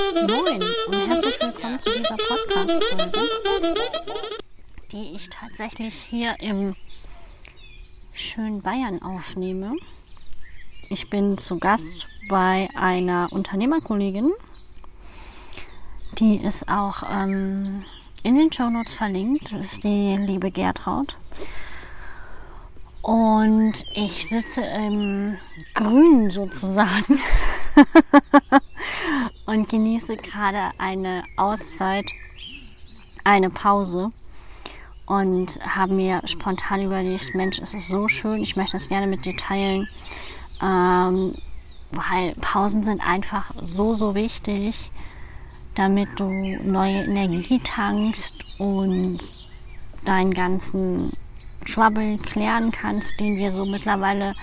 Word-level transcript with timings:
Moin 0.00 0.62
und 0.88 1.10
herzlich 1.10 1.38
willkommen 1.42 1.78
zu 1.78 1.90
dieser 1.90 2.16
Podcast-Folge, 2.16 3.74
die 4.90 5.14
ich 5.14 5.28
tatsächlich 5.28 5.94
hier 5.94 6.36
im 6.40 6.74
schönen 8.14 8.62
Bayern 8.62 9.02
aufnehme. 9.02 9.76
Ich 10.88 11.10
bin 11.10 11.36
zu 11.36 11.58
Gast 11.58 12.08
bei 12.30 12.70
einer 12.74 13.30
Unternehmerkollegin, 13.30 14.30
die 16.18 16.36
ist 16.36 16.66
auch 16.68 17.02
ähm, 17.06 17.84
in 18.22 18.36
den 18.36 18.50
Show 18.50 18.70
Notes 18.70 18.94
verlinkt. 18.94 19.52
Das 19.52 19.72
ist 19.72 19.84
die 19.84 20.16
liebe 20.16 20.50
Gertraud. 20.50 21.14
Und 23.02 23.74
ich 23.94 24.30
sitze 24.30 24.62
im 24.62 25.36
Grünen 25.74 26.30
sozusagen 26.30 27.20
und 29.50 29.68
genieße 29.68 30.16
gerade 30.16 30.70
eine 30.78 31.24
Auszeit, 31.36 32.06
eine 33.24 33.50
Pause 33.50 34.10
und 35.06 35.58
habe 35.66 35.92
mir 35.92 36.22
spontan 36.26 36.84
überlegt, 36.84 37.34
Mensch, 37.34 37.58
es 37.58 37.74
ist 37.74 37.88
so 37.88 38.06
schön, 38.06 38.40
ich 38.40 38.54
möchte 38.54 38.74
das 38.74 38.88
gerne 38.88 39.08
mit 39.08 39.24
dir 39.24 39.36
teilen, 39.36 39.88
ähm, 40.62 41.32
weil 41.90 42.34
Pausen 42.40 42.84
sind 42.84 43.00
einfach 43.00 43.50
so, 43.64 43.92
so 43.92 44.14
wichtig, 44.14 44.92
damit 45.74 46.08
du 46.14 46.26
neue 46.30 47.02
Energie 47.04 47.58
tankst 47.58 48.60
und 48.60 49.18
deinen 50.04 50.32
ganzen 50.32 51.12
Trouble 51.66 52.18
klären 52.18 52.70
kannst, 52.70 53.18
den 53.18 53.36
wir 53.36 53.50
so 53.50 53.64
mittlerweile 53.64 54.36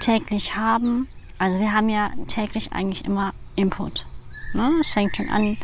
täglich 0.00 0.56
haben. 0.56 1.06
Also 1.38 1.60
wir 1.60 1.72
haben 1.72 1.88
ja 1.88 2.10
täglich 2.26 2.72
eigentlich 2.72 3.04
immer 3.04 3.32
Input. 3.54 4.07
Ne? 4.54 4.72
Es 4.80 4.88
fängt 4.88 5.16
schon 5.16 5.28
an 5.28 5.56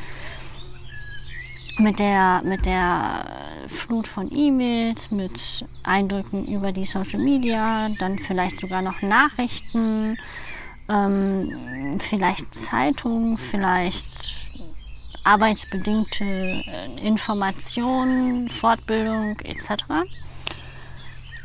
mit 1.78 1.98
der, 1.98 2.42
mit 2.44 2.66
der 2.66 3.24
Flut 3.68 4.06
von 4.06 4.30
E-Mails, 4.32 5.10
mit 5.10 5.64
Eindrücken 5.82 6.44
über 6.46 6.72
die 6.72 6.84
Social 6.84 7.20
Media, 7.20 7.88
dann 7.98 8.18
vielleicht 8.18 8.60
sogar 8.60 8.82
noch 8.82 9.02
Nachrichten, 9.02 10.16
ähm, 10.88 11.98
vielleicht 12.00 12.54
Zeitungen, 12.54 13.36
vielleicht 13.36 14.36
arbeitsbedingte 15.24 16.24
äh, 16.24 17.06
Informationen, 17.06 18.48
Fortbildung 18.50 19.38
etc. 19.40 19.72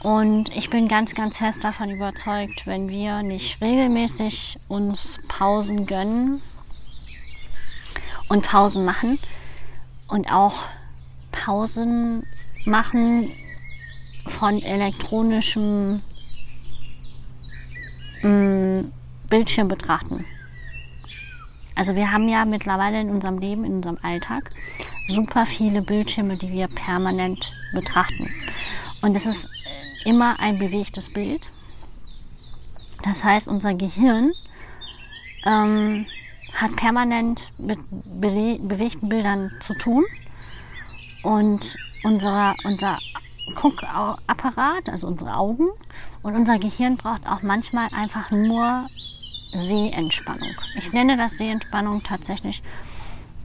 Und 0.04 0.56
ich 0.56 0.70
bin 0.70 0.88
ganz, 0.88 1.16
ganz 1.16 1.38
fest 1.38 1.64
davon 1.64 1.90
überzeugt, 1.90 2.66
wenn 2.66 2.90
wir 2.90 3.24
nicht 3.24 3.62
regelmäßig 3.62 4.58
uns 4.68 5.20
Pausen 5.28 5.86
gönnen 5.86 6.42
und 8.30 8.44
Pausen 8.44 8.86
machen 8.86 9.20
und 10.08 10.32
auch 10.32 10.64
Pausen 11.32 12.26
machen 12.66 13.32
von 14.26 14.62
elektronischem 14.62 16.02
mm, 18.22 18.82
Bildschirm 19.30 19.68
betrachten. 19.68 20.26
Also 21.76 21.96
wir 21.96 22.12
haben 22.12 22.28
ja 22.28 22.46
mittlerweile 22.46 23.00
in 23.00 23.10
unserem 23.10 23.38
Leben, 23.40 23.64
in 23.64 23.74
unserem 23.76 23.98
Alltag 24.02 24.52
super 25.08 25.46
viele 25.46 25.82
Bildschirme, 25.82 26.38
die 26.38 26.52
wir 26.52 26.68
permanent 26.68 27.54
betrachten. 27.74 28.32
Und 29.02 29.16
es 29.16 29.26
ist 29.26 29.50
immer 30.06 30.40
ein 30.40 30.60
bewegtes 30.60 31.12
Bild. 31.12 31.50
Das 33.04 33.24
heißt, 33.24 33.48
unser 33.48 33.74
Gehirn 33.74 34.32
ähm, 35.46 36.06
hat 36.54 36.76
permanent 36.76 37.50
mit 37.58 37.80
bewe 37.90 38.60
bewegten 38.60 39.10
Bildern 39.10 39.52
zu 39.60 39.74
tun 39.78 40.06
und 41.24 41.78
unser, 42.04 42.56
unser 42.64 42.98
Guckapparat, 43.56 44.90
also 44.90 45.08
unsere 45.08 45.36
Augen 45.36 45.68
und 46.24 46.36
unser 46.36 46.60
Gehirn 46.60 46.98
braucht 46.98 47.28
auch 47.28 47.42
manchmal 47.42 47.90
einfach 47.94 48.32
nur 48.32 48.84
Sehentspannung. 49.54 50.56
Ich 50.76 50.94
nenne 50.94 51.18
das 51.18 51.38
Sehentspannung 51.38 52.04
tatsächlich 52.04 52.62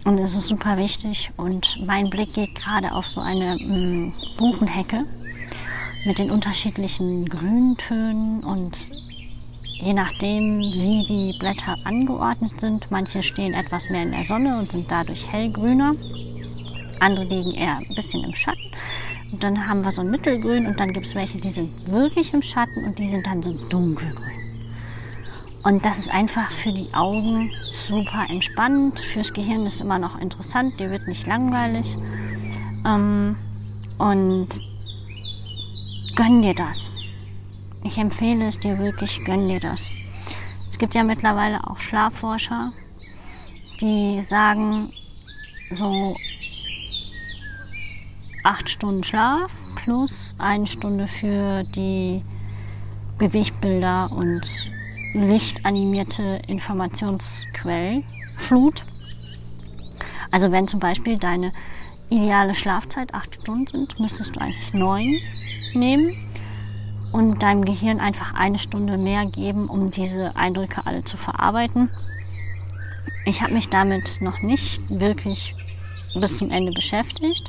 und 0.04 0.18
es 0.18 0.34
ist 0.34 0.48
super 0.48 0.76
wichtig 0.76 1.30
und 1.36 1.80
mein 1.86 2.10
Blick 2.10 2.34
geht 2.34 2.54
gerade 2.54 2.92
auf 2.92 3.08
so 3.08 3.20
eine 3.20 3.56
mh, 3.56 3.74
mm, 3.74 4.14
Buchenhecke 4.36 5.00
mit 6.04 6.18
den 6.18 6.30
unterschiedlichen 6.30 7.24
Grüntönen 7.24 8.44
und 8.44 8.90
je 9.80 9.92
nachdem, 9.92 10.60
wie 10.60 11.04
die 11.06 11.38
Blätter 11.38 11.76
angeordnet 11.84 12.60
sind, 12.60 12.90
manche 12.90 13.22
stehen 13.22 13.54
etwas 13.54 13.90
mehr 13.90 14.02
in 14.02 14.12
der 14.12 14.24
Sonne 14.24 14.58
und 14.58 14.70
sind 14.70 14.90
dadurch 14.90 15.30
hellgrüner, 15.30 15.94
andere 17.00 17.24
liegen 17.24 17.52
eher 17.52 17.78
ein 17.78 17.94
bisschen 17.94 18.24
im 18.24 18.34
Schatten. 18.34 18.70
Und 19.32 19.42
dann 19.42 19.68
haben 19.68 19.82
wir 19.82 19.92
so 19.92 20.02
ein 20.02 20.10
Mittelgrün 20.10 20.66
und 20.66 20.78
dann 20.78 20.92
gibt 20.92 21.06
es 21.06 21.14
welche, 21.14 21.38
die 21.38 21.50
sind 21.50 21.90
wirklich 21.90 22.32
im 22.32 22.42
Schatten 22.42 22.84
und 22.84 22.98
die 22.98 23.08
sind 23.08 23.26
dann 23.26 23.42
so 23.42 23.52
dunkelgrün. 23.68 24.44
Und 25.64 25.84
das 25.84 25.98
ist 25.98 26.12
einfach 26.12 26.50
für 26.50 26.72
die 26.72 26.92
Augen 26.92 27.50
super 27.88 28.26
entspannend. 28.28 29.00
Fürs 29.00 29.32
Gehirn 29.32 29.64
ist 29.64 29.80
immer 29.80 29.98
noch 29.98 30.20
interessant, 30.20 30.78
dir 30.78 30.90
wird 30.90 31.08
nicht 31.08 31.26
langweilig. 31.26 31.96
Ähm, 32.86 33.36
und 33.98 34.48
gönn 36.14 36.42
dir 36.42 36.54
das. 36.54 36.90
Ich 37.84 37.98
empfehle 37.98 38.46
es 38.46 38.58
dir 38.58 38.78
wirklich, 38.78 39.22
gönn 39.26 39.44
dir 39.44 39.60
das. 39.60 39.90
Es 40.70 40.78
gibt 40.78 40.94
ja 40.94 41.04
mittlerweile 41.04 41.62
auch 41.68 41.76
Schlafforscher, 41.76 42.72
die 43.78 44.22
sagen, 44.22 44.90
so 45.70 46.16
acht 48.42 48.70
Stunden 48.70 49.04
Schlaf 49.04 49.52
plus 49.76 50.34
eine 50.38 50.66
Stunde 50.66 51.06
für 51.06 51.62
die 51.64 52.22
Bewegbilder 53.18 54.10
und 54.12 54.42
lichtanimierte 55.12 56.40
Informationsquellen, 56.48 58.02
Flut. 58.36 58.80
Also 60.32 60.50
wenn 60.50 60.66
zum 60.66 60.80
Beispiel 60.80 61.18
deine 61.18 61.52
ideale 62.08 62.54
Schlafzeit 62.54 63.12
acht 63.12 63.38
Stunden 63.40 63.66
sind, 63.66 64.00
müsstest 64.00 64.36
du 64.36 64.40
eigentlich 64.40 64.72
neun 64.72 65.20
nehmen 65.74 66.16
und 67.14 67.44
deinem 67.44 67.64
Gehirn 67.64 68.00
einfach 68.00 68.34
eine 68.34 68.58
Stunde 68.58 68.98
mehr 68.98 69.24
geben, 69.24 69.68
um 69.68 69.92
diese 69.92 70.34
Eindrücke 70.34 70.84
alle 70.84 71.04
zu 71.04 71.16
verarbeiten. 71.16 71.88
Ich 73.24 73.40
habe 73.40 73.54
mich 73.54 73.68
damit 73.68 74.20
noch 74.20 74.40
nicht 74.40 74.82
wirklich 74.88 75.54
bis 76.18 76.38
zum 76.38 76.50
Ende 76.50 76.72
beschäftigt. 76.72 77.48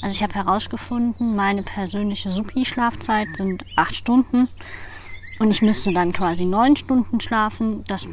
Also 0.00 0.14
ich 0.14 0.22
habe 0.22 0.34
herausgefunden, 0.34 1.36
meine 1.36 1.62
persönliche 1.62 2.30
Supi-Schlafzeit 2.30 3.28
sind 3.36 3.66
acht 3.76 3.94
Stunden 3.94 4.48
und 5.38 5.50
ich 5.50 5.60
müsste 5.60 5.92
dann 5.92 6.14
quasi 6.14 6.46
neun 6.46 6.74
Stunden 6.74 7.20
schlafen. 7.20 7.84
Das 7.86 8.08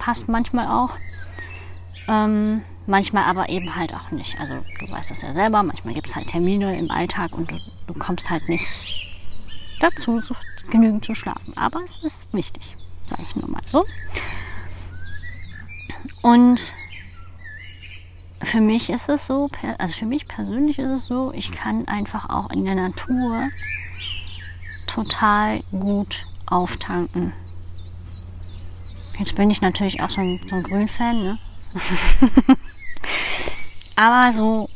passt 0.00 0.28
manchmal 0.28 0.66
auch. 0.66 0.96
Ähm, 2.08 2.62
manchmal 2.88 3.22
aber 3.22 3.50
eben 3.50 3.76
halt 3.76 3.94
auch 3.94 4.10
nicht. 4.10 4.40
Also 4.40 4.54
du 4.80 4.90
weißt 4.90 5.12
das 5.12 5.22
ja 5.22 5.32
selber, 5.32 5.62
manchmal 5.62 5.94
gibt 5.94 6.08
es 6.08 6.16
halt 6.16 6.26
Termine 6.26 6.76
im 6.76 6.90
Alltag 6.90 7.38
und 7.38 7.52
du, 7.52 7.56
du 7.86 7.94
kommst 7.94 8.30
halt 8.30 8.48
nicht 8.48 9.03
dazu, 9.84 10.22
genügend 10.70 11.04
zu 11.04 11.14
schlafen. 11.14 11.56
Aber 11.56 11.82
es 11.84 11.98
ist 12.02 12.32
wichtig, 12.32 12.62
sage 13.06 13.22
ich 13.22 13.36
nur 13.36 13.50
mal 13.50 13.62
so. 13.66 13.84
Und 16.22 16.72
für 18.42 18.60
mich 18.60 18.90
ist 18.90 19.08
es 19.08 19.26
so, 19.26 19.50
also 19.78 19.94
für 19.96 20.06
mich 20.06 20.26
persönlich 20.28 20.78
ist 20.78 20.90
es 20.90 21.06
so, 21.06 21.32
ich 21.32 21.52
kann 21.52 21.86
einfach 21.86 22.28
auch 22.30 22.50
in 22.50 22.64
der 22.64 22.74
Natur 22.74 23.48
total 24.86 25.62
gut 25.70 26.26
auftanken. 26.46 27.32
Jetzt 29.18 29.34
bin 29.36 29.50
ich 29.50 29.60
natürlich 29.60 30.02
auch 30.02 30.10
so 30.10 30.20
ein, 30.20 30.40
so 30.48 30.56
ein 30.56 30.62
Grünfan, 30.62 31.22
ne? 31.22 31.38
Aber 33.96 34.32
so 34.32 34.68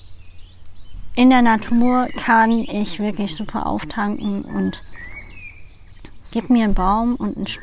in 1.14 1.31
der 1.31 1.43
Natur 1.43 2.08
kann 2.16 2.50
ich 2.50 3.00
wirklich 3.00 3.34
super 3.34 3.66
auftanken 3.66 4.44
und 4.44 4.82
gib 6.30 6.50
mir 6.50 6.64
einen 6.64 6.75
Baum 6.75 7.14
und 7.16 7.58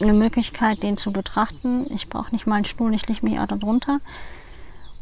eine 0.00 0.12
Möglichkeit, 0.12 0.82
den 0.82 0.96
zu 0.96 1.12
betrachten. 1.12 1.86
Ich 1.94 2.08
brauche 2.08 2.32
nicht 2.32 2.46
mal 2.46 2.56
einen 2.56 2.64
Stuhl, 2.64 2.94
ich 2.94 3.06
lege 3.08 3.24
mich 3.24 3.38
auch 3.40 3.46
da 3.46 3.56
drunter. 3.56 3.98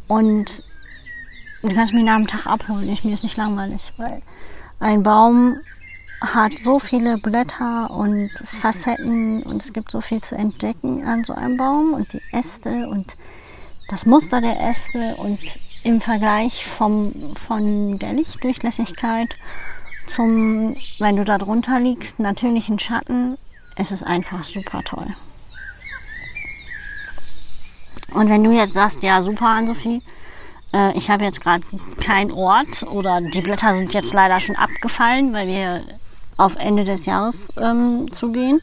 Und 0.08 0.62
du 1.62 1.74
kannst 1.74 1.92
mich 1.92 2.04
nach 2.04 2.16
dem 2.16 2.26
Tag 2.26 2.46
abholen. 2.46 2.88
Ich, 2.92 3.04
mir 3.04 3.14
ist 3.14 3.24
nicht 3.24 3.36
langweilig, 3.36 3.92
weil 3.96 4.22
ein 4.80 5.02
Baum 5.02 5.58
hat 6.20 6.54
so 6.54 6.78
viele 6.78 7.18
Blätter 7.18 7.90
und 7.90 8.30
Facetten 8.44 9.42
und 9.42 9.60
es 9.60 9.72
gibt 9.72 9.90
so 9.90 10.00
viel 10.00 10.20
zu 10.22 10.36
entdecken 10.36 11.04
an 11.04 11.24
so 11.24 11.34
einem 11.34 11.56
Baum 11.56 11.92
und 11.92 12.12
die 12.12 12.22
Äste 12.32 12.88
und 12.88 13.16
das 13.88 14.06
Muster 14.06 14.40
der 14.40 14.58
Äste 14.60 15.16
und 15.16 15.38
im 15.82 16.00
Vergleich 16.00 16.64
vom, 16.66 17.12
von 17.46 17.98
der 17.98 18.14
Lichtdurchlässigkeit 18.14 19.34
zum, 20.06 20.76
wenn 20.98 21.16
du 21.16 21.24
da 21.24 21.38
drunter 21.38 21.80
liegst, 21.80 22.18
natürlichen 22.18 22.78
Schatten, 22.78 23.38
es 23.76 23.90
ist 23.90 24.04
einfach 24.04 24.44
super 24.44 24.82
toll. 24.84 25.06
Und 28.12 28.28
wenn 28.28 28.44
du 28.44 28.52
jetzt 28.52 28.74
sagst, 28.74 29.02
ja 29.02 29.22
super, 29.22 29.46
Ann-Sophie, 29.46 30.02
äh, 30.72 30.96
ich 30.96 31.10
habe 31.10 31.24
jetzt 31.24 31.40
gerade 31.40 31.64
keinen 32.00 32.30
Ort 32.30 32.84
oder 32.84 33.20
die 33.20 33.40
Blätter 33.40 33.74
sind 33.74 33.92
jetzt 33.92 34.12
leider 34.12 34.38
schon 34.40 34.56
abgefallen, 34.56 35.32
weil 35.32 35.48
wir 35.48 35.82
auf 36.36 36.56
Ende 36.56 36.84
des 36.84 37.06
Jahres 37.06 37.52
ähm, 37.56 38.12
zugehen. 38.12 38.60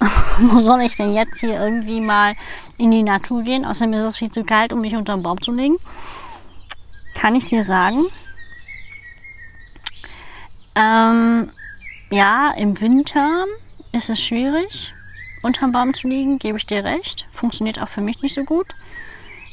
Wo 0.38 0.60
soll 0.60 0.82
ich 0.82 0.96
denn 0.96 1.12
jetzt 1.12 1.40
hier 1.40 1.58
irgendwie 1.58 2.00
mal 2.00 2.34
in 2.76 2.90
die 2.90 3.02
Natur 3.02 3.42
gehen? 3.42 3.64
Außerdem 3.64 3.94
ist 3.94 4.02
es 4.02 4.16
viel 4.16 4.30
zu 4.30 4.44
kalt, 4.44 4.72
um 4.72 4.80
mich 4.80 4.94
unter 4.94 5.14
den 5.14 5.22
Baum 5.22 5.40
zu 5.40 5.52
legen. 5.52 5.76
Kann 7.14 7.34
ich 7.34 7.46
dir 7.46 7.64
sagen. 7.64 8.06
Ähm, 10.76 11.50
ja, 12.10 12.52
im 12.52 12.78
Winter 12.80 13.46
ist 13.92 14.10
es 14.10 14.22
schwierig, 14.22 14.92
unterm 15.42 15.72
Baum 15.72 15.94
zu 15.94 16.06
liegen, 16.06 16.38
gebe 16.38 16.58
ich 16.58 16.66
dir 16.66 16.84
recht. 16.84 17.24
Funktioniert 17.32 17.80
auch 17.80 17.88
für 17.88 18.02
mich 18.02 18.20
nicht 18.20 18.34
so 18.34 18.44
gut. 18.44 18.66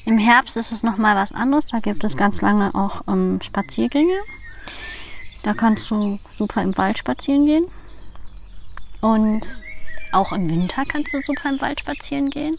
Im 0.06 0.18
Herbst 0.18 0.58
ist 0.58 0.74
es 0.74 0.84
nochmal 0.84 1.16
was 1.16 1.32
anderes. 1.32 1.66
Da 1.66 1.80
gibt 1.80 2.04
es 2.04 2.18
ganz 2.18 2.42
lange 2.42 2.76
auch 2.76 3.04
ähm, 3.08 3.40
Spaziergänge. 3.42 4.18
Da 5.44 5.54
kannst 5.54 5.90
du 5.90 6.20
super 6.36 6.62
im 6.62 6.78
Wald 6.78 6.98
spazieren 6.98 7.46
gehen. 7.46 7.66
Und 9.00 9.48
auch 10.12 10.34
im 10.34 10.50
Winter 10.50 10.84
kannst 10.86 11.14
du 11.14 11.22
super 11.22 11.50
im 11.50 11.62
Wald 11.62 11.80
spazieren 11.80 12.30
gehen. 12.30 12.56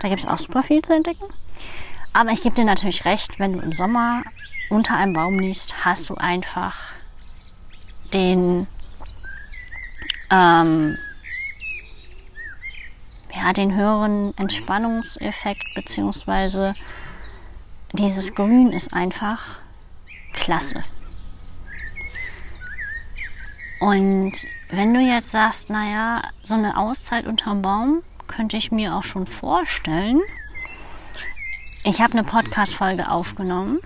Da 0.00 0.08
gibt 0.08 0.22
es 0.22 0.28
auch 0.28 0.38
super 0.38 0.64
viel 0.64 0.82
zu 0.82 0.92
entdecken. 0.92 1.26
Aber 2.12 2.30
ich 2.30 2.42
gebe 2.42 2.56
dir 2.56 2.64
natürlich 2.64 3.04
recht, 3.04 3.38
wenn 3.38 3.52
du 3.52 3.60
im 3.60 3.72
Sommer 3.72 4.22
unter 4.70 4.96
einem 4.96 5.12
Baum 5.12 5.38
liegst, 5.38 5.84
hast 5.84 6.10
du 6.10 6.14
einfach 6.16 6.97
den 8.12 8.66
ähm, 10.30 10.96
ja, 13.34 13.52
den 13.52 13.74
höheren 13.74 14.36
Entspannungseffekt 14.36 15.64
beziehungsweise 15.74 16.74
dieses 17.92 18.34
Grün 18.34 18.72
ist 18.72 18.92
einfach 18.92 19.60
klasse. 20.32 20.82
Und 23.80 24.32
wenn 24.70 24.92
du 24.92 25.00
jetzt 25.00 25.30
sagst, 25.30 25.70
naja, 25.70 26.22
so 26.42 26.54
eine 26.54 26.76
Auszeit 26.76 27.26
unterm 27.26 27.62
Baum 27.62 28.02
könnte 28.26 28.56
ich 28.56 28.72
mir 28.72 28.94
auch 28.94 29.04
schon 29.04 29.26
vorstellen. 29.26 30.20
Ich 31.84 32.00
habe 32.00 32.12
eine 32.12 32.24
Podcast-Folge 32.24 33.10
aufgenommen. 33.10 33.78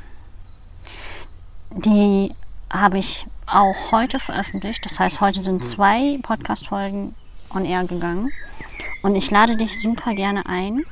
Die 1.71 2.35
habe 2.73 2.99
ich 2.99 3.27
auch 3.47 3.93
heute 3.93 4.19
veröffentlicht. 4.19 4.85
Das 4.85 4.99
heißt, 4.99 5.21
heute 5.21 5.41
sind 5.41 5.65
zwei 5.65 6.19
Podcast-Folgen 6.23 7.15
on 7.55 7.65
air 7.65 7.85
gegangen. 7.85 8.33
Und 9.03 9.15
ich 9.15 9.31
lade 9.31 9.57
dich 9.57 9.81
super 9.81 10.15
gerne 10.15 10.47
ein. 10.47 10.85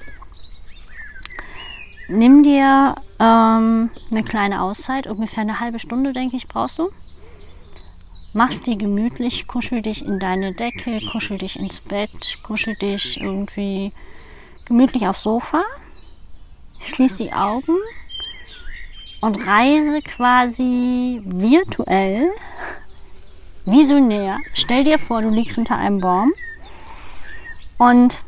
Nimm 2.09 2.43
dir 2.43 2.97
ähm, 3.21 3.91
eine 4.11 4.25
kleine 4.25 4.63
Auszeit, 4.63 5.07
ungefähr 5.07 5.43
eine 5.43 5.61
halbe 5.61 5.79
Stunde, 5.79 6.13
denke 6.13 6.37
ich, 6.37 6.49
brauchst 6.49 6.79
du. 6.79 6.91
Machst 8.33 8.67
die 8.67 8.79
gemütlich, 8.79 9.47
kuschel 9.47 9.83
dich 9.83 10.05
in 10.05 10.21
deine 10.21 10.53
Decke, 10.53 11.01
kuschel 11.11 11.39
dich 11.39 11.59
ins 11.59 11.81
Bett, 11.81 12.39
kuschel 12.43 12.75
dich 12.75 13.21
irgendwie 13.21 13.93
gemütlich 14.67 15.09
aufs 15.09 15.23
Sofa, 15.23 15.63
schließ 16.81 17.17
die 17.17 17.33
Augen 17.33 17.75
und 19.21 19.47
reise 19.47 20.03
quasi 20.03 21.23
virtuell, 21.25 22.31
visionär. 23.65 24.39
Stell 24.55 24.85
dir 24.85 24.99
vor, 24.99 25.23
du 25.23 25.29
liegst 25.29 25.59
unter 25.59 25.77
einem 25.77 26.01
Baum 26.01 26.33
und 27.79 28.23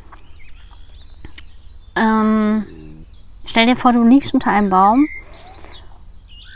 ähm, 1.95 2.65
stell 3.45 3.65
dir 3.65 3.75
vor, 3.75 3.93
du 3.93 4.03
liegst 4.03 4.33
unter 4.33 4.51
einem 4.51 4.69
Baum 4.69 5.07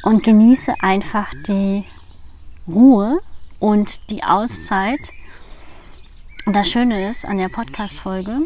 und 0.03 0.23
genieße 0.23 0.73
einfach 0.81 1.31
die 1.47 1.83
Ruhe 2.67 3.17
und 3.59 4.09
die 4.09 4.23
Auszeit. 4.23 5.11
Und 6.45 6.55
das 6.55 6.69
Schöne 6.69 7.09
ist 7.09 7.25
an 7.25 7.37
der 7.37 7.49
Podcast-Folge, 7.49 8.43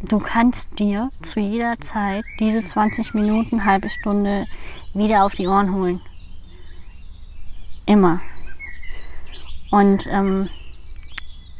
du 0.00 0.18
kannst 0.18 0.68
dir 0.78 1.10
zu 1.22 1.40
jeder 1.40 1.78
Zeit 1.80 2.24
diese 2.38 2.64
20 2.64 3.14
Minuten, 3.14 3.64
halbe 3.64 3.88
Stunde 3.88 4.46
wieder 4.94 5.24
auf 5.24 5.34
die 5.34 5.48
Ohren 5.48 5.74
holen. 5.74 6.00
Immer. 7.86 8.20
Und 9.70 10.06
ähm, 10.10 10.48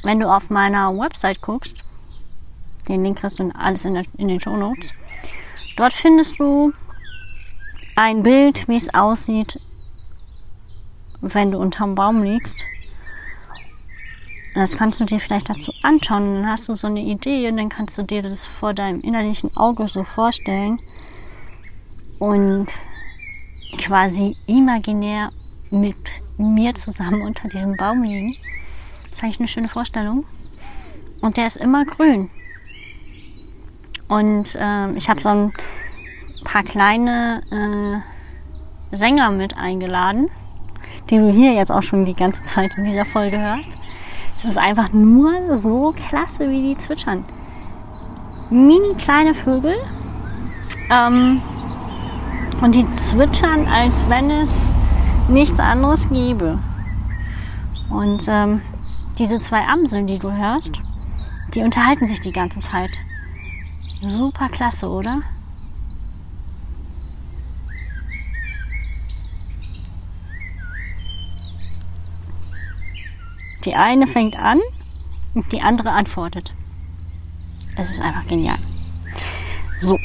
wenn 0.03 0.21
du 0.21 0.29
auf 0.29 0.51
meiner 0.51 0.97
Website 0.97 1.41
guckst, 1.41 1.85
den 2.89 3.05
Link 3.05 3.23
hast 3.23 3.39
du 3.39 3.51
alles 3.55 3.85
in, 3.85 3.95
der, 3.95 4.05
in 4.17 4.29
den 4.29 4.41
Show 4.41 4.57
Notes, 4.57 4.93
dort 5.77 5.93
findest 5.93 6.39
du 6.39 6.73
ein 7.97 8.23
Bild, 8.23 8.69
wie 8.69 8.77
es 8.77 8.93
aussieht, 8.95 9.61
wenn 11.21 11.51
du 11.51 11.59
unterm 11.59 11.95
Baum 11.95 12.23
liegst. 12.23 12.57
Das 14.59 14.77
kannst 14.77 15.01
du 15.01 15.05
dir 15.05 15.21
vielleicht 15.21 15.51
dazu 15.51 15.73
anschauen. 15.83 16.35
Dann 16.35 16.49
hast 16.49 16.69
du 16.69 16.75
so 16.75 16.87
eine 16.87 17.01
Idee 17.01 17.49
und 17.49 17.57
dann 17.57 17.69
kannst 17.69 17.97
du 17.99 18.03
dir 18.03 18.23
das 18.23 18.47
vor 18.47 18.75
deinem 18.75 19.01
innerlichen 19.01 19.57
Auge 19.57 19.87
so 19.87 20.05
vorstellen 20.05 20.79
und 22.19 22.67
quasi 23.79 24.37
imaginär 24.47 25.31
mit 25.71 25.97
mir 26.39 26.75
zusammen 26.75 27.23
unter 27.23 27.49
diesem 27.49 27.77
Baum 27.77 28.03
liegen. 28.03 28.37
Das 29.03 29.13
ist 29.13 29.23
eigentlich 29.23 29.41
eine 29.41 29.49
schöne 29.49 29.69
Vorstellung. 29.69 30.25
Und 31.21 31.37
der 31.37 31.47
ist 31.47 31.57
immer 31.57 31.85
grün. 31.85 32.31
Und 34.09 34.55
äh, 34.55 34.93
ich 34.93 35.11
habe 35.11 35.21
so 35.21 35.29
ein 35.29 35.53
paar 36.45 36.63
kleine 36.63 37.41
äh, 37.51 38.97
Sänger 38.97 39.31
mit 39.31 39.57
eingeladen, 39.57 40.31
die 41.11 41.19
du 41.19 41.31
hier 41.31 41.53
jetzt 41.53 41.71
auch 41.71 41.83
schon 41.83 42.07
die 42.07 42.15
ganze 42.15 42.43
Zeit 42.43 42.77
in 42.79 42.85
dieser 42.85 43.05
Folge 43.05 43.39
hörst. 43.39 43.78
Es 44.39 44.45
ist 44.45 44.59
einfach 44.59 44.93
nur 44.93 45.59
so 45.59 45.93
klasse, 45.97 46.49
wie 46.49 46.63
die 46.63 46.79
zwitschern. 46.79 47.25
Mini 48.51 48.95
kleine 48.95 49.35
Vögel. 49.35 49.75
Ähm, 50.91 51.43
und 52.61 52.75
die 52.75 52.89
zwitschern, 52.91 53.67
als 53.67 53.95
wenn 54.09 54.31
es 54.31 54.51
nichts 55.29 55.59
anderes 55.59 56.09
gäbe. 56.09 56.57
Und 57.91 58.27
ähm, 58.29 58.61
diese 59.19 59.41
zwei 59.41 59.65
Amseln, 59.67 60.07
die 60.07 60.19
du 60.19 60.31
hörst, 60.31 60.79
die 61.55 61.63
unterhalten 61.63 62.07
sich 62.07 62.21
die 62.21 62.33
ganze 62.33 62.61
Zeit. 62.61 62.91
Super 64.01 64.49
klasse, 64.49 64.89
oder? 64.89 65.21
Die 73.65 73.75
eine 73.75 74.07
fängt 74.07 74.37
an 74.37 74.59
und 75.35 75.53
die 75.53 75.63
andere 75.63 75.91
antwortet. 75.91 76.53
Es 77.77 77.91
ist 77.91 78.01
einfach 78.01 78.27
genial. 78.27 78.59
So. 79.81 79.99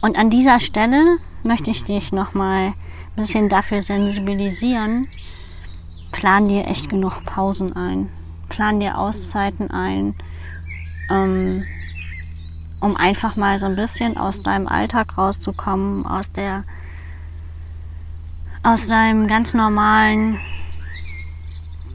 Und 0.00 0.16
an 0.16 0.30
dieser 0.30 0.60
Stelle 0.60 1.18
möchte 1.42 1.70
ich 1.70 1.84
dich 1.84 2.12
nochmal 2.12 2.68
ein 2.68 2.74
bisschen 3.16 3.48
dafür 3.48 3.82
sensibilisieren, 3.82 5.08
plan 6.12 6.48
dir 6.48 6.66
echt 6.66 6.88
genug 6.88 7.24
Pausen 7.24 7.74
ein. 7.74 8.08
Plan 8.48 8.78
dir 8.78 8.98
Auszeiten 8.98 9.70
ein, 9.70 10.14
ähm, 11.10 11.64
um 12.80 12.96
einfach 12.96 13.36
mal 13.36 13.58
so 13.58 13.66
ein 13.66 13.76
bisschen 13.76 14.16
aus 14.16 14.42
deinem 14.42 14.68
Alltag 14.68 15.18
rauszukommen, 15.18 16.06
aus 16.06 16.30
der, 16.30 16.62
aus 18.62 18.86
deinem 18.86 19.26
ganz 19.26 19.52
normalen, 19.52 20.38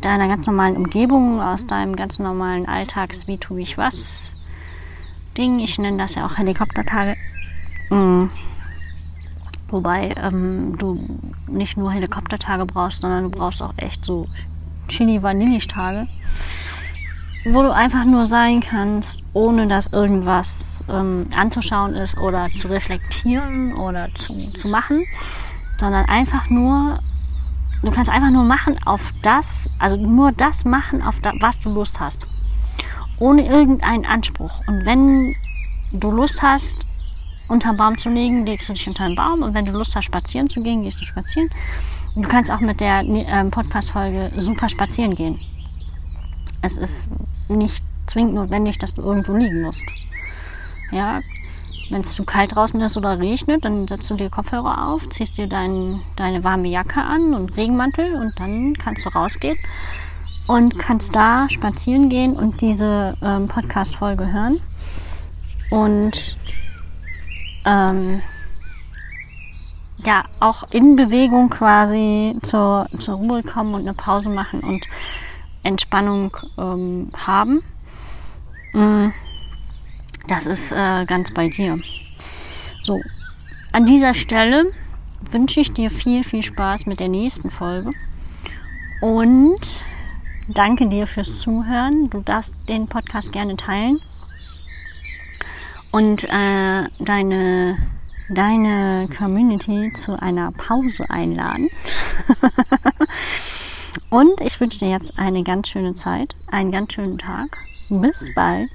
deiner 0.01 0.27
ganz 0.27 0.45
normalen 0.47 0.77
Umgebung, 0.77 1.41
aus 1.41 1.65
deinem 1.65 1.95
ganz 1.95 2.19
normalen 2.19 2.67
Alltags, 2.67 3.27
wie 3.27 3.37
tue 3.37 3.61
ich 3.61 3.77
was 3.77 4.33
Ding. 5.37 5.59
Ich 5.59 5.77
nenne 5.77 5.97
das 5.97 6.15
ja 6.15 6.25
auch 6.25 6.37
Helikoptertage. 6.37 7.15
Mhm. 7.89 8.29
Wobei 9.69 10.13
ähm, 10.17 10.77
du 10.77 10.99
nicht 11.47 11.77
nur 11.77 11.91
Helikoptertage 11.91 12.65
brauchst, 12.65 13.01
sondern 13.01 13.23
du 13.23 13.29
brauchst 13.29 13.61
auch 13.61 13.73
echt 13.77 14.03
so 14.03 14.25
Chili-Vanillisch-Tage, 14.89 16.07
wo 17.45 17.61
du 17.61 17.73
einfach 17.73 18.03
nur 18.03 18.25
sein 18.25 18.59
kannst, 18.59 19.23
ohne 19.33 19.67
dass 19.67 19.93
irgendwas 19.93 20.83
ähm, 20.89 21.27
anzuschauen 21.33 21.95
ist 21.95 22.17
oder 22.17 22.49
zu 22.49 22.67
reflektieren 22.67 23.77
oder 23.77 24.09
zu, 24.13 24.35
zu 24.51 24.67
machen, 24.67 25.05
sondern 25.79 26.05
einfach 26.05 26.49
nur, 26.49 26.99
du 27.81 27.91
kannst 27.91 28.11
einfach 28.11 28.29
nur 28.31 28.43
machen 28.43 28.81
auf 28.85 29.13
das, 29.21 29.69
also 29.79 29.95
nur 29.95 30.31
das 30.31 30.65
machen, 30.65 31.01
auf 31.01 31.19
das, 31.21 31.33
was 31.39 31.59
du 31.59 31.69
Lust 31.69 31.99
hast. 31.99 32.27
Ohne 33.19 33.47
irgendeinen 33.47 34.05
Anspruch. 34.05 34.61
Und 34.67 34.85
wenn 34.85 35.35
du 35.91 36.11
Lust 36.11 36.41
hast, 36.41 36.75
unterm 37.47 37.77
Baum 37.77 37.97
zu 37.97 38.09
liegen, 38.09 38.45
legst 38.45 38.69
du 38.69 38.73
dich 38.73 38.87
unter 38.87 39.03
einen 39.03 39.15
Baum 39.15 39.43
und 39.43 39.53
wenn 39.53 39.65
du 39.65 39.71
Lust 39.73 39.95
hast, 39.95 40.05
spazieren 40.05 40.47
zu 40.47 40.63
gehen, 40.63 40.83
gehst 40.83 41.01
du 41.01 41.05
spazieren. 41.05 41.49
Du 42.15 42.23
kannst 42.23 42.51
auch 42.51 42.59
mit 42.59 42.79
der 42.79 43.03
ähm, 43.03 43.51
Podcast-Folge 43.51 44.31
super 44.37 44.69
spazieren 44.69 45.15
gehen. 45.15 45.39
Es 46.61 46.77
ist 46.77 47.07
nicht 47.47 47.83
zwingend 48.07 48.35
notwendig, 48.35 48.77
dass 48.79 48.93
du 48.93 49.01
irgendwo 49.01 49.35
liegen 49.35 49.61
musst. 49.61 49.83
Ja, 50.91 51.19
wenn 51.91 52.01
es 52.01 52.13
zu 52.13 52.23
kalt 52.23 52.55
draußen 52.55 52.79
ist 52.81 52.97
oder 52.97 53.19
regnet, 53.19 53.65
dann 53.65 53.87
setzt 53.87 54.09
du 54.09 54.15
dir 54.15 54.29
Kopfhörer 54.29 54.87
auf, 54.87 55.09
ziehst 55.09 55.37
dir 55.37 55.47
dein, 55.47 56.01
deine 56.15 56.43
warme 56.43 56.69
Jacke 56.69 57.01
an 57.01 57.33
und 57.33 57.57
Regenmantel 57.57 58.15
und 58.15 58.33
dann 58.39 58.73
kannst 58.75 59.05
du 59.05 59.09
rausgehen 59.09 59.57
und 60.47 60.79
kannst 60.79 61.15
da 61.15 61.47
spazieren 61.49 62.09
gehen 62.09 62.33
und 62.33 62.59
diese 62.61 63.13
ähm, 63.23 63.47
Podcast-Folge 63.47 64.31
hören. 64.31 64.59
Und 65.69 66.35
ähm, 67.65 68.21
ja, 70.05 70.25
auch 70.39 70.63
in 70.71 70.95
Bewegung 70.95 71.49
quasi 71.49 72.37
zur, 72.41 72.87
zur 72.97 73.15
Ruhe 73.15 73.43
kommen 73.43 73.73
und 73.73 73.81
eine 73.81 73.93
Pause 73.93 74.29
machen 74.29 74.61
und 74.61 74.85
Entspannung 75.63 76.35
ähm, 76.57 77.09
haben. 77.15 77.61
Mm, 78.73 79.09
das 80.31 80.47
ist 80.47 80.71
äh, 80.71 81.05
ganz 81.05 81.31
bei 81.31 81.49
dir. 81.49 81.77
So, 82.83 83.01
an 83.73 83.85
dieser 83.85 84.13
Stelle 84.13 84.63
wünsche 85.29 85.59
ich 85.59 85.73
dir 85.73 85.91
viel, 85.91 86.23
viel 86.23 86.41
Spaß 86.41 86.85
mit 86.85 87.01
der 87.01 87.09
nächsten 87.09 87.51
Folge. 87.51 87.91
Und 89.01 89.59
danke 90.47 90.87
dir 90.87 91.05
fürs 91.05 91.39
Zuhören. 91.39 92.09
Du 92.09 92.21
darfst 92.21 92.55
den 92.69 92.87
Podcast 92.87 93.33
gerne 93.33 93.57
teilen 93.57 93.99
und 95.91 96.23
äh, 96.23 96.87
deine 96.99 97.77
deine 98.29 99.09
Community 99.17 99.91
zu 99.93 100.17
einer 100.21 100.53
Pause 100.53 101.09
einladen. 101.09 101.67
und 104.09 104.39
ich 104.39 104.57
wünsche 104.61 104.79
dir 104.79 104.89
jetzt 104.89 105.19
eine 105.19 105.43
ganz 105.43 105.67
schöne 105.67 105.93
Zeit, 105.93 106.37
einen 106.49 106.71
ganz 106.71 106.93
schönen 106.93 107.17
Tag. 107.17 107.57
Bis 107.89 108.33
bald. 108.33 108.71